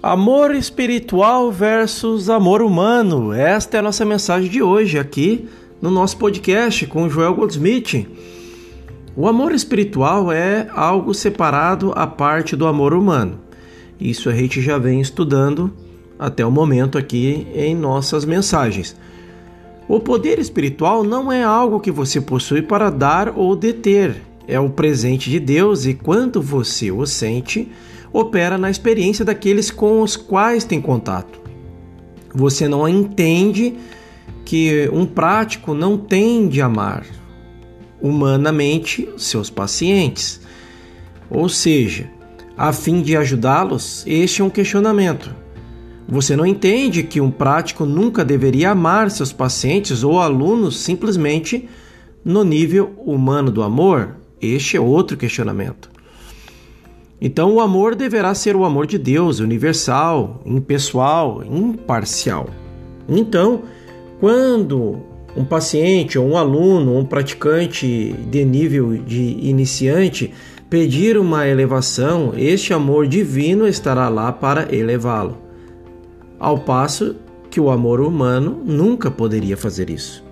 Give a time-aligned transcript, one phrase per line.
[0.00, 3.32] Amor espiritual versus amor humano.
[3.32, 5.48] Esta é a nossa mensagem de hoje aqui
[5.82, 8.06] no nosso podcast com Joel Goldsmith.
[9.16, 13.40] O amor espiritual é algo separado à parte do amor humano.
[14.00, 15.72] Isso a gente já vem estudando
[16.16, 18.94] até o momento aqui em nossas mensagens.
[19.88, 24.70] O poder espiritual não é algo que você possui para dar ou deter, é o
[24.70, 27.68] presente de Deus e quando você o sente,
[28.12, 31.40] opera na experiência daqueles com os quais tem contato.
[32.34, 33.74] Você não entende
[34.44, 37.04] que um prático não tem de amar
[38.00, 40.40] humanamente seus pacientes.
[41.28, 42.08] Ou seja,
[42.56, 45.34] a fim de ajudá-los, este é um questionamento.
[46.08, 51.68] Você não entende que um prático nunca deveria amar seus pacientes ou alunos simplesmente
[52.24, 54.16] no nível humano do amor?
[54.40, 55.87] Este é outro questionamento.
[57.20, 62.48] Então, o amor deverá ser o amor de Deus, universal, impessoal, imparcial.
[63.08, 63.62] Então,
[64.20, 65.00] quando
[65.36, 70.32] um paciente ou um aluno, um praticante de nível de iniciante
[70.70, 75.38] pedir uma elevação, este amor divino estará lá para elevá-lo.
[76.38, 77.16] Ao passo
[77.50, 80.24] que o amor humano nunca poderia fazer isso.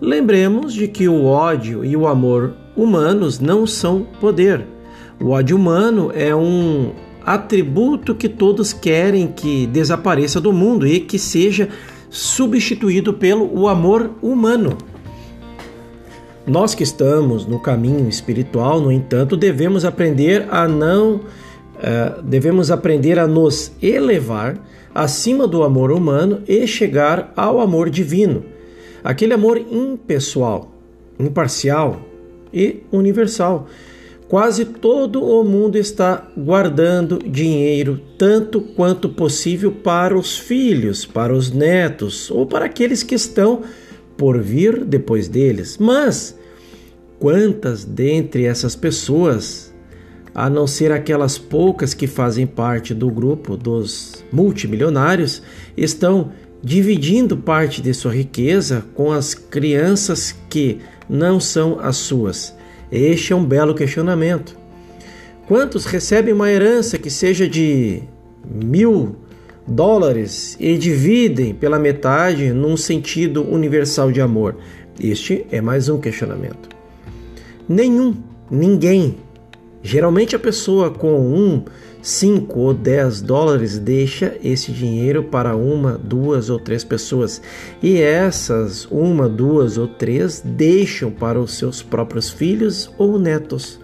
[0.00, 4.66] Lembremos de que o ódio e o amor humanos não são poder.
[5.20, 6.92] O ódio humano é um
[7.24, 11.68] atributo que todos querem que desapareça do mundo e que seja
[12.10, 14.76] substituído pelo o amor humano.
[16.46, 23.18] Nós que estamos no caminho espiritual, no entanto, devemos aprender a não uh, devemos aprender
[23.18, 24.56] a nos elevar
[24.94, 28.44] acima do amor humano e chegar ao amor divino,
[29.02, 30.72] aquele amor impessoal,
[31.18, 32.00] imparcial
[32.52, 33.66] e universal.
[34.28, 41.52] Quase todo o mundo está guardando dinheiro tanto quanto possível para os filhos, para os
[41.52, 43.62] netos ou para aqueles que estão
[44.16, 45.78] por vir depois deles.
[45.78, 46.36] Mas
[47.20, 49.72] quantas dentre essas pessoas,
[50.34, 55.40] a não ser aquelas poucas que fazem parte do grupo dos multimilionários,
[55.76, 62.55] estão dividindo parte de sua riqueza com as crianças que não são as suas?
[62.90, 64.56] Este é um belo questionamento.
[65.48, 68.02] Quantos recebem uma herança que seja de
[68.44, 69.16] mil
[69.66, 74.56] dólares e dividem pela metade num sentido universal de amor?
[74.98, 76.68] Este é mais um questionamento.
[77.68, 78.16] Nenhum,
[78.50, 79.16] ninguém.
[79.82, 81.62] Geralmente a pessoa com um
[82.02, 87.42] 5 ou 10 dólares, deixa esse dinheiro para uma, duas ou três pessoas.
[87.82, 93.80] E essas uma, duas ou três deixam para os seus próprios filhos ou netos.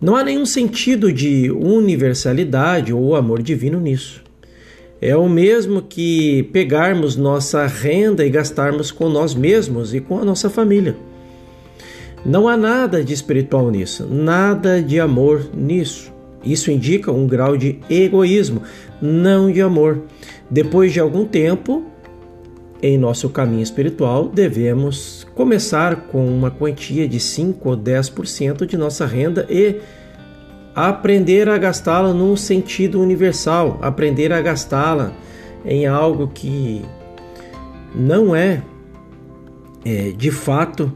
[0.00, 4.22] Não há nenhum sentido de universalidade ou amor divino nisso.
[5.00, 10.24] É o mesmo que pegarmos nossa renda e gastarmos com nós mesmos e com a
[10.24, 10.96] nossa família.
[12.26, 16.12] Não há nada de espiritual nisso, nada de amor nisso.
[16.42, 18.62] Isso indica um grau de egoísmo,
[19.00, 20.02] não de amor.
[20.50, 21.84] Depois de algum tempo,
[22.82, 29.06] em nosso caminho espiritual, devemos começar com uma quantia de 5 ou 10% de nossa
[29.06, 29.80] renda e
[30.74, 35.12] aprender a gastá-la num sentido universal, aprender a gastá-la
[35.64, 36.82] em algo que
[37.94, 38.64] não é,
[39.84, 40.92] é de fato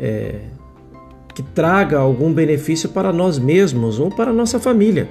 [0.00, 0.52] é,
[1.34, 5.08] que traga algum benefício para nós mesmos ou para nossa família.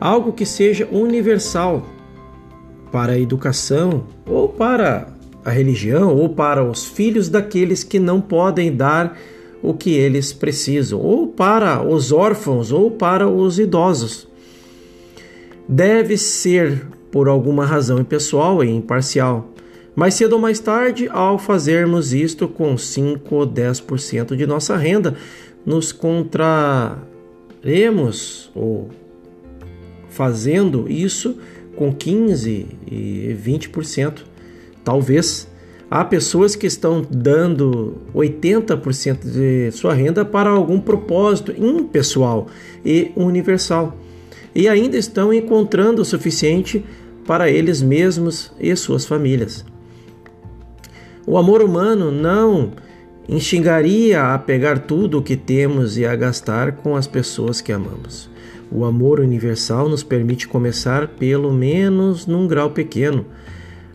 [0.00, 1.86] Algo que seja universal
[2.90, 5.08] para a educação ou para
[5.44, 9.16] a religião ou para os filhos daqueles que não podem dar
[9.62, 14.26] o que eles precisam, ou para os órfãos ou para os idosos.
[15.68, 19.51] Deve ser por alguma razão impessoal e imparcial.
[19.94, 25.14] Mais cedo ou mais tarde, ao fazermos isto com 5 ou 10% de nossa renda,
[25.66, 27.00] nos contraremos
[28.54, 28.88] ou
[30.08, 31.36] fazendo isso
[31.76, 34.22] com 15 e 20%.
[34.82, 35.46] Talvez
[35.90, 42.48] há pessoas que estão dando 80% de sua renda para algum propósito impessoal
[42.84, 43.96] e universal
[44.54, 46.84] e ainda estão encontrando o suficiente
[47.26, 49.71] para eles mesmos e suas famílias.
[51.26, 52.72] O amor humano não
[53.28, 58.28] instigaria a pegar tudo o que temos e a gastar com as pessoas que amamos.
[58.70, 63.24] O amor universal nos permite começar, pelo menos num grau pequeno,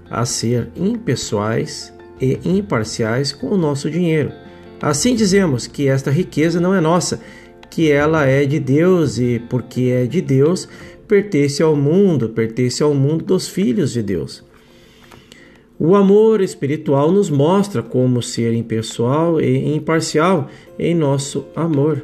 [0.10, 4.32] a ser impessoais e imparciais com o nosso dinheiro.
[4.82, 7.20] Assim dizemos que esta riqueza não é nossa,
[7.70, 10.68] que ela é de Deus e, porque é de Deus,
[11.08, 14.47] pertence ao mundo, pertence ao mundo dos filhos de Deus.
[15.80, 20.48] O amor espiritual nos mostra como ser impessoal e imparcial
[20.80, 22.04] em nosso amor.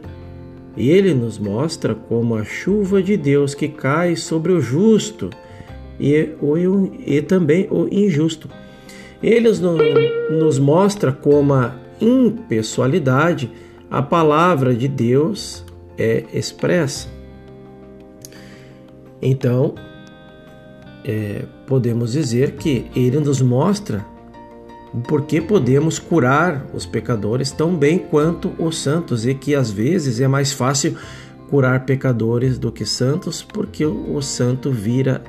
[0.77, 5.31] Ele nos mostra como a chuva de Deus que cai sobre o justo
[5.99, 8.47] e, o, e também o injusto.
[9.21, 9.49] Ele
[10.29, 13.49] nos mostra como a impessoalidade,
[13.89, 15.63] a palavra de Deus
[15.97, 17.07] é expressa.
[19.21, 19.73] Então,
[21.05, 24.05] é, podemos dizer que ele nos mostra
[25.07, 30.27] porque podemos curar os pecadores tão bem quanto os santos e que às vezes é
[30.27, 30.95] mais fácil
[31.49, 35.23] curar pecadores do que santos, porque o santo vira,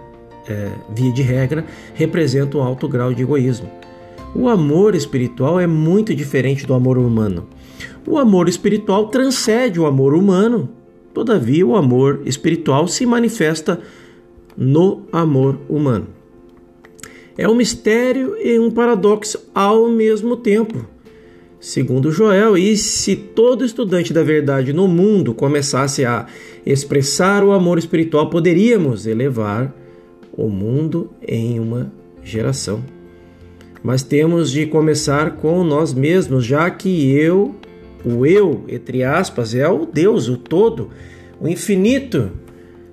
[0.47, 1.65] é, via de regra,
[1.95, 3.71] representa um alto grau de egoísmo.
[4.35, 7.47] O amor espiritual é muito diferente do amor humano.
[8.07, 10.69] O amor espiritual transcende o amor humano,
[11.13, 13.81] todavia, o amor espiritual se manifesta
[14.57, 16.07] no amor humano.
[17.37, 20.87] É um mistério e um paradoxo ao mesmo tempo.
[21.59, 26.27] Segundo Joel, e se todo estudante da verdade no mundo começasse a
[26.65, 29.75] expressar o amor espiritual, poderíamos elevar
[30.33, 31.91] o mundo em uma
[32.23, 32.83] geração
[33.85, 37.55] mas temos de começar com nós mesmos, já que eu,
[38.03, 40.89] o eu, entre aspas, é o Deus, o todo,
[41.39, 42.31] o infinito.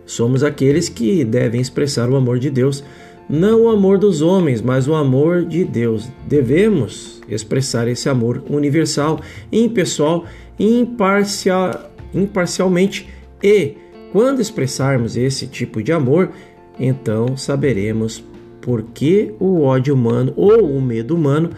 [0.06, 2.84] Somos aqueles que devem expressar o amor de Deus,
[3.32, 6.10] não o amor dos homens, mas o amor de Deus.
[6.28, 10.26] Devemos expressar esse amor universal, impessoal,
[10.60, 13.08] imparcial, imparcialmente
[13.42, 13.76] e
[14.12, 16.32] quando expressarmos esse tipo de amor,
[16.78, 18.22] então saberemos
[18.60, 21.52] porque o ódio humano ou o medo humano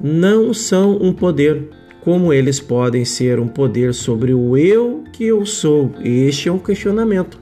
[0.00, 1.70] não são um poder,
[2.02, 5.92] como eles podem ser um poder sobre o eu que eu sou.
[6.02, 7.38] Este é um questionamento.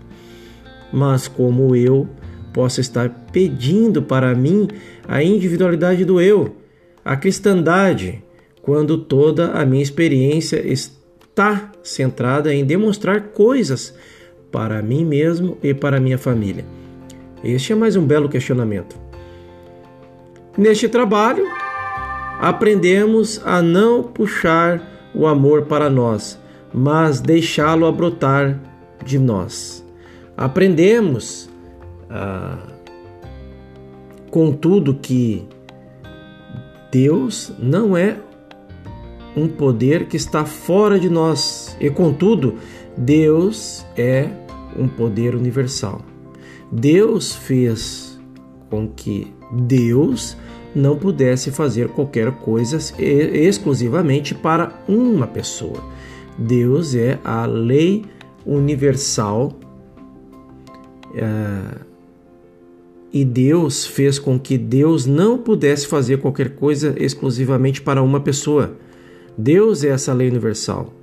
[0.93, 2.07] Mas como eu
[2.53, 4.69] posso estar pedindo para mim
[5.07, 6.57] a individualidade do eu,
[7.05, 8.23] a cristandade,
[8.63, 13.95] quando toda a minha experiência está centrada em demonstrar coisas
[14.51, 16.65] para mim mesmo e para minha família.
[17.43, 18.97] Este é mais um belo questionamento.
[20.59, 21.47] Neste trabalho,
[22.39, 26.39] aprendemos a não puxar o amor para nós,
[26.73, 28.61] mas deixá-lo brotar
[29.05, 29.85] de nós.
[30.37, 31.50] Aprendemos,
[32.11, 32.59] ah,
[34.31, 35.47] contudo, que
[36.91, 38.17] Deus não é
[39.37, 42.57] um poder que está fora de nós, e contudo,
[42.97, 44.29] Deus é
[44.77, 46.03] um poder universal.
[46.71, 48.21] Deus fez
[48.69, 50.37] com que Deus
[50.75, 55.83] não pudesse fazer qualquer coisa exclusivamente para uma pessoa.
[56.39, 58.05] Deus é a lei
[58.47, 59.53] universal
[61.15, 61.90] é,
[63.13, 68.77] e Deus fez com que Deus não pudesse fazer qualquer coisa exclusivamente para uma pessoa.
[69.37, 70.95] Deus é essa lei universal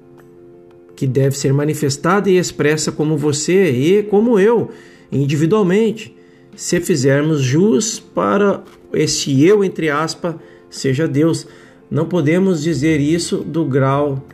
[0.95, 4.71] que deve ser manifestada e expressa como você e como eu,
[5.11, 6.17] individualmente
[6.55, 10.35] se fizermos jus para esse eu, entre aspas,
[10.71, 11.47] seja Deus.
[11.89, 14.25] Não podemos dizer isso do grau,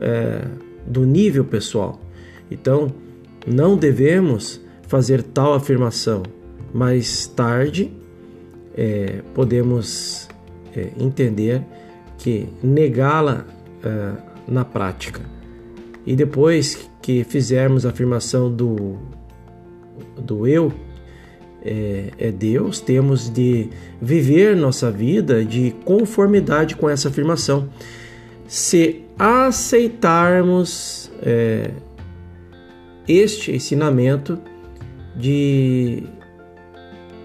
[0.00, 0.46] é,
[0.86, 2.00] do nível pessoal.
[2.48, 2.94] Então,
[3.44, 6.22] não devemos fazer tal afirmação.
[6.72, 7.92] Mais tarde,
[8.74, 10.28] é, podemos
[10.74, 11.62] é, entender
[12.18, 13.44] que negá-la
[13.84, 14.12] é,
[14.48, 15.20] na prática.
[16.06, 18.98] E depois que fizermos a afirmação do,
[20.18, 20.72] do eu,
[21.64, 23.68] é, é, Deus, temos de
[24.00, 27.68] viver nossa vida de conformidade com essa afirmação.
[28.48, 31.70] Se aceitarmos é,
[33.06, 34.38] este ensinamento
[35.16, 36.02] de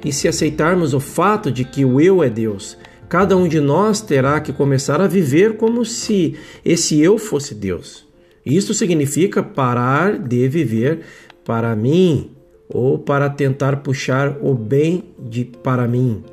[0.04, 2.78] e se aceitarmos o fato de que o eu é Deus,
[3.10, 8.06] cada um de nós terá que começar a viver como se esse eu fosse Deus.
[8.46, 11.02] Isso significa parar de viver
[11.44, 12.32] para mim,
[12.70, 16.24] ou para tentar puxar o bem de para mim.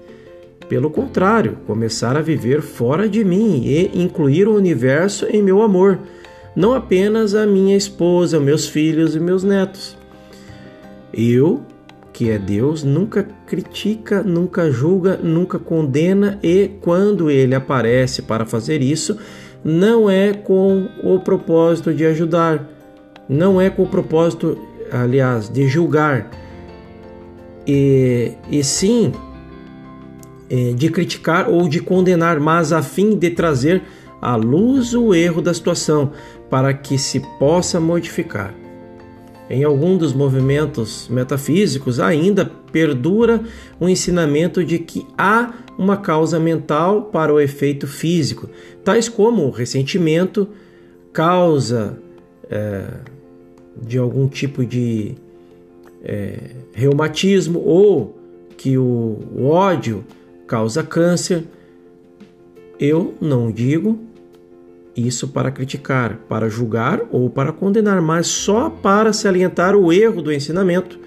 [0.68, 5.98] Pelo contrário, começar a viver fora de mim e incluir o universo em meu amor,
[6.56, 9.96] não apenas a minha esposa, meus filhos e meus netos.
[11.12, 11.62] Eu,
[12.14, 18.80] que é Deus, nunca critica, nunca julga, nunca condena e quando ele aparece para fazer
[18.80, 19.18] isso,
[19.62, 22.66] não é com o propósito de ajudar,
[23.28, 24.56] não é com o propósito
[24.90, 26.30] aliás, de julgar,
[27.66, 29.12] e, e sim
[30.50, 33.82] é, de criticar ou de condenar, mas a fim de trazer
[34.20, 36.12] à luz o erro da situação
[36.50, 38.54] para que se possa modificar.
[39.48, 43.42] Em algum dos movimentos metafísicos ainda perdura
[43.78, 48.48] o ensinamento de que há uma causa mental para o efeito físico,
[48.82, 50.48] tais como o ressentimento,
[51.12, 51.98] causa
[52.50, 52.84] é,
[53.80, 55.14] de algum tipo de
[56.02, 56.38] é,
[56.72, 58.18] reumatismo ou
[58.56, 60.04] que o ódio
[60.46, 61.44] causa câncer.
[62.78, 63.98] Eu não digo
[64.96, 70.32] isso para criticar, para julgar ou para condenar, mas só para salientar o erro do
[70.32, 70.98] ensinamento.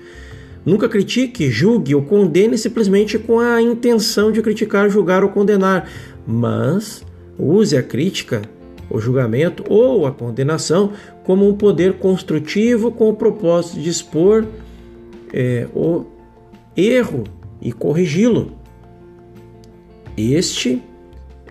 [0.66, 5.90] Nunca critique, julgue ou condene simplesmente com a intenção de criticar, julgar ou condenar,
[6.26, 7.06] mas
[7.40, 8.42] use a crítica,
[8.90, 10.92] o julgamento ou a condenação
[11.24, 14.46] como um poder construtivo com o propósito de expor
[15.34, 16.06] é, o
[16.76, 17.24] erro
[17.62, 18.52] e corrigi-lo.
[20.18, 20.82] Este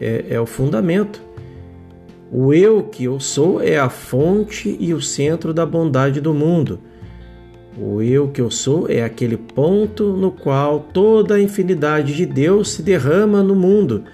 [0.00, 1.25] é, é o fundamento
[2.30, 6.80] o eu que eu sou é a fonte e o centro da bondade do mundo.
[7.78, 12.70] O eu que eu sou é aquele ponto no qual toda a infinidade de Deus
[12.70, 14.04] se derrama no mundo.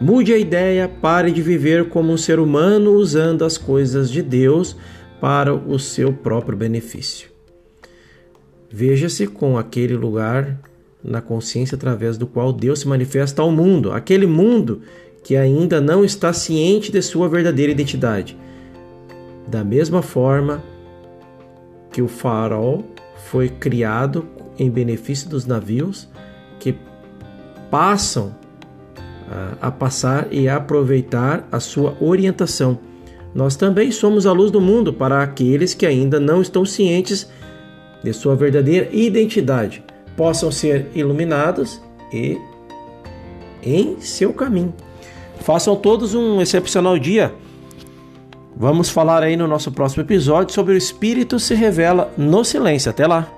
[0.00, 4.76] Mude a ideia, pare de viver como um ser humano usando as coisas de Deus
[5.20, 7.30] para o seu próprio benefício.
[8.70, 10.58] Veja-se com aquele lugar
[11.02, 14.82] na consciência através do qual Deus se manifesta ao mundo, aquele mundo
[15.26, 18.38] que ainda não está ciente de sua verdadeira identidade.
[19.48, 20.62] Da mesma forma
[21.90, 22.84] que o farol
[23.24, 26.08] foi criado em benefício dos navios
[26.60, 26.78] que
[27.68, 28.36] passam
[29.60, 32.78] a passar e a aproveitar a sua orientação.
[33.34, 37.28] Nós também somos a luz do mundo para aqueles que ainda não estão cientes
[38.00, 39.82] de sua verdadeira identidade,
[40.16, 42.38] possam ser iluminados e
[43.60, 44.72] em seu caminho.
[45.46, 47.32] Façam todos um excepcional dia.
[48.56, 52.90] Vamos falar aí no nosso próximo episódio sobre o Espírito se revela no silêncio.
[52.90, 53.35] Até lá!